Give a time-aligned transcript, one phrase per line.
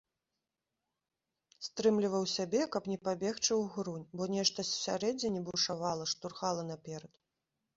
[1.67, 7.13] Стрымліваў сябе, каб не пабегчы ўгрунь, бо нешта ўсярэдзіне бушавала, штурхала наперад.